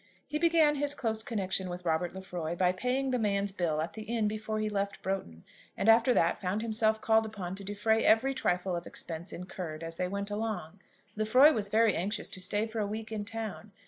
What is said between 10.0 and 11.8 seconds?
went along. Lefroy was